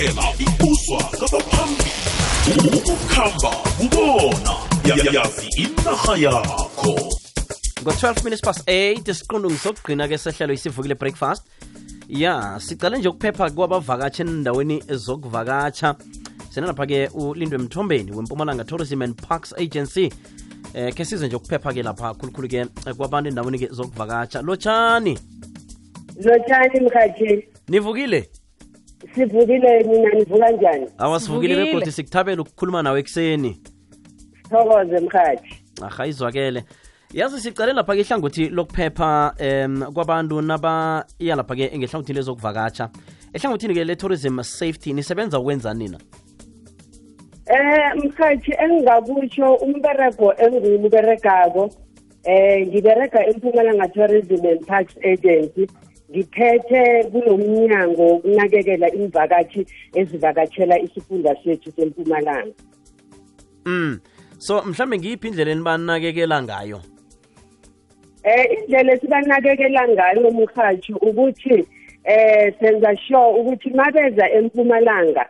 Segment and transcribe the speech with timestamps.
[0.00, 4.52] indlela ibuswa kabaphambili ukukhamba kubona
[4.84, 6.94] yazi inarha yakho
[7.82, 11.46] ngo-12 minutes past 8 isiqundu ngisokugqina-ke sehlelo isivukile breakfast.
[12.08, 15.94] Ya sicale nje ukuphepha kwabavakashi endaweni zokuvakatsha
[16.50, 20.12] senalapha-ke ulindwe mthombeni wempumalanga tourism and parks agency
[20.74, 25.18] eh ke size nje ukuphepha-ke lapha khulukhulu-ke kwabantu endaweni-ke zokuvakatsha lotshani
[26.24, 28.30] lotshani mkhathi nivukile
[29.14, 30.86] sivukile mina nivuka njani?
[30.98, 31.56] Awa Sivukile.
[31.56, 33.60] begodi sikuthabela ukukhuluma nawe ekuseni.
[34.42, 36.64] Sithokoze mkhathi aha izwakele.
[37.12, 42.90] Yazi sicale lapha-ke ihlangothi lokuphepha um kwabantu nabaya lapha-ke ngehlangothini lezokuvakatsha
[43.34, 45.98] ehlangothini-ke le-tourism safety nisebenza ukwenza nina?
[47.46, 51.70] Eh mkhathi engingakutsho umberego engiwumberegako
[52.24, 55.66] eh ngiberega empumalanga tourism and parks agency
[56.10, 62.54] ngiphethe kulo mnyango wokunakekela imvakatshi ezivakatshela isifunda sethu sempumalanga.
[63.64, 64.00] Mm.
[64.38, 66.80] So mhlambe ngiyiphi indlela enibanakekela ngayo?
[68.22, 71.66] Eh indlela esibanakekela ngayo mkhathi ukuthi
[72.04, 75.26] eh senza sure ukuthi mabeza empumalanga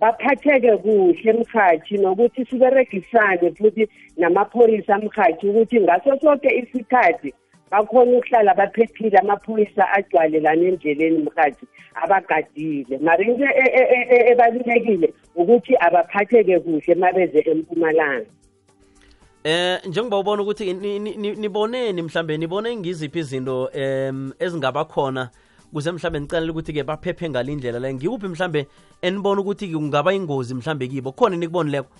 [0.00, 7.34] baphatheke kuhle mkhathi nokuthi siberegisane futhi namaphoyisa mkhathi ukuthi ngaso sonke isikhathi
[7.74, 12.98] bakhona ukuhlala baphephile amaphoyisa agcwale lana endleleni mkhathi abagadile.
[12.98, 18.26] Mara into e- e- e- ebalulekile ukuthi abaphatheke kuhle mabeze empumalanga.
[19.44, 25.30] Eh njengoba ubona ukuthi ni- ni- ni- niboneni mhlambe nibone ngiziphi izinto em ezingaba khona
[25.72, 27.94] kuze mhlambe nicanele ukuthi-ke baphephe ngalindlela le.
[27.94, 28.66] Ngiwuphi mhlambe
[29.02, 31.12] enibona ukuthi kungaba ingozi mhlambe kibo?
[31.12, 31.90] Khona nikubonileko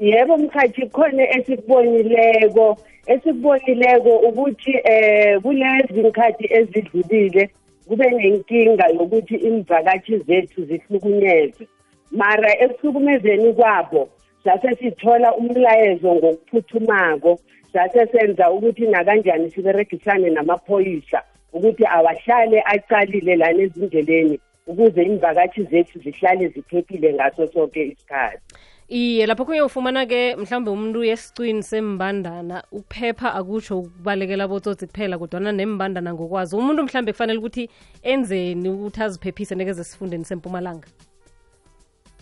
[0.00, 2.78] yebo mkhathi khona esikubonileko.
[3.06, 7.50] Esikubonileko ukuthi eh kulezi nkhathi ezidlulile
[7.88, 11.66] kube nenkinga yokuthi imvakatshi zethu zihlukunyezwe.
[12.10, 14.08] Mara ekuhlukumezeni kwabo
[14.44, 17.38] sase sithola umlayezo ngokuphuthumako
[17.72, 21.22] sase senza ukuthi nakanjani siberegisane namaphoyisa
[21.52, 28.42] ukuthi awahlale aqalile lana ezindleleni ukuze imvakatshi zethu zihlale ziphephile ngaso sonke isikhathi.
[28.90, 36.10] Iye lapho kunye ufumana-ke mhlawumbe umuntu esicwini sembandana ukuphepha akutsho ukubalekela botsotsi kuphela kodwana nembandana
[36.14, 37.70] ngokwazi umuntu mhlawumbe kufanele ukuthi
[38.02, 40.88] enzeni ukuthi aziphephise nekeze esifundeni sempumalanga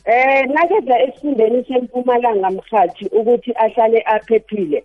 [0.05, 4.85] Eh nakeza esifundeni sempumalanga mkhathi ukuthi ahlale aphephile.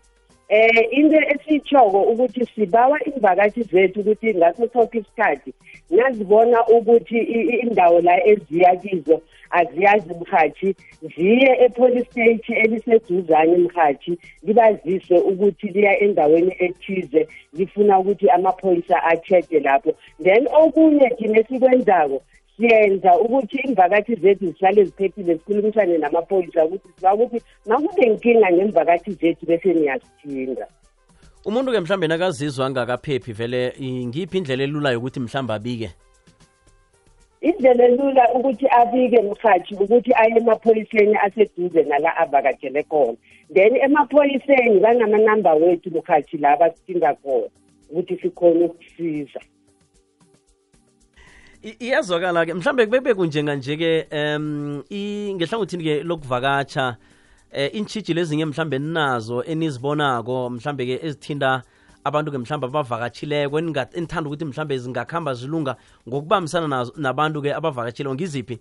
[0.49, 5.53] Eh into esitshoko ukuthi sibawa imvakathi zethu ukuthi ngaso sonke isikhathi
[5.89, 7.17] nazibona ukuthi
[7.63, 10.75] indawo la eziya kizo aziyazi mkhathi
[11.15, 19.91] ziye epolice station eliseduzane mkhathi libazise ukuthi liya endaweni ethize lifuna ukuthi amaphoyisa a-check lapho.
[20.23, 22.21] Then okunye thina esikwenzako
[22.57, 29.73] siyenza ukuthi imvakathi zethu zihlale ziphephile sikhulumisane namaphoyisa ukuthi siba ukuthi makunenkinga ngemvakathi zethu bese
[29.73, 30.67] niyasithinda
[31.45, 35.89] umuntu-ke mhlambe nakazizwa angakaphephi vele i- ngiyiphi indlela elula yokuthi mhlambe abike?
[37.41, 43.17] Indlela elula ukuthi abike mkhathi ukuthi aye emaphoyiseni aseduze nala avakatshele khona.
[43.53, 47.49] Then emaphoyiseni banamanamba wethu mkhathi la basithinda khona
[47.91, 49.39] ukuthi sikhone ukusiza.
[51.63, 54.83] Iyazwakala-ke mhlambe kube kunjenganje-ke um
[55.35, 56.97] ngehlangothini-ke lokuvakatsha
[57.51, 61.63] eh intshijilo ezinye mhlambe ninazo enizibonako mhlambe-ke ezithinta
[62.03, 65.75] abantu-ke mhlambe abavakatshileko enithanda ukuthi mhlambe zingakhamba zilunga
[66.07, 68.59] ngokubambisana nabantu-ke abavakatshileko ngiziphi?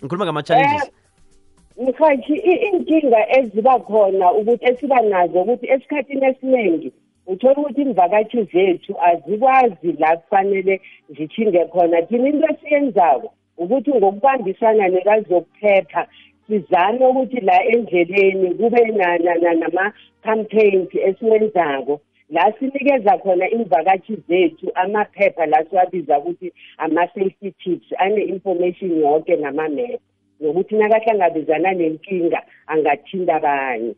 [0.00, 0.90] Ngikhuluma ngama-challenges.
[1.76, 6.92] Mhathi iy'nkinga eziba khona ukuthi esiba nazo ukuthi esikhathini esiningi
[7.26, 12.02] uthola ukuthi imvakatshi zethu azikwazi la kufanele zithinge khona.
[12.02, 16.06] Thina into esiyenzako ukuthi ngokubambisana nekazokuphepha
[16.46, 22.00] sizame ukuthi la endleleni kube na- na- na- nama-campaigns esiwenzako.
[22.30, 30.00] La sinikeza khona imvakatshi zethu amaphepha la siwabiza ukuthi ama-safety tips ane-information yonke nama-map.
[30.40, 33.94] Nokuthi nakahlangabezana nenkinga angathinta abanye.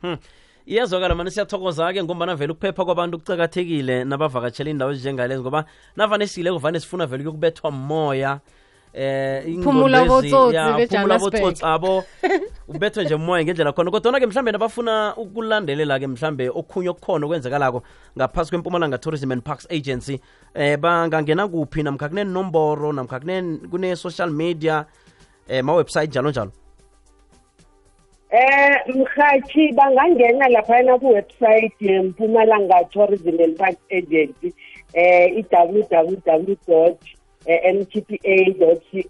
[0.00, 0.16] Hmm.
[0.68, 5.64] Iyazwakala mani siyathokoza-ke ngombana vele ukuphepha kwabantu kucakathekile nabavakatshela indawo ezinjengalezi ngoba
[5.96, 8.40] navane sileko vane sifuna vele ukubethwa moya
[8.92, 10.30] eh Phumula ingqondo lezi-
[11.18, 12.04] botsotsi abo
[12.68, 13.90] ubethwe nje moya ngendlela khona.
[13.90, 17.82] Kodwana-ke mhlambe nabafuna ukulandelela-ke mhlambe okhunye okukhona okwenzekalako
[18.16, 20.20] ngaphasi kwempumalanga tourism and parks agency
[20.54, 24.84] eh bangangena kuphi namkha kunenomboro namkha kune- kune-social media
[25.48, 26.52] eh ma-website njalo njalo
[28.30, 34.54] Eh mkhathi bangangena laphana ku-website yempumalanga tourism and parks agency
[34.94, 36.96] eh i-www
[37.46, 39.02] eh, mtpa.co.za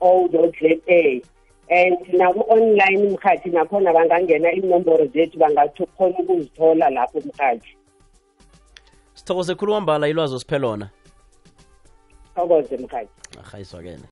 [1.70, 7.76] and naku-online mkhathi nakhona bangangena inomboro zethu bangakhona ukuzithola lapho mkhathi
[9.14, 10.88] sithokoze khulu wambala ilwazi osiphe lona.
[12.34, 14.06] Thokoze mkhathi arhayiswa-kene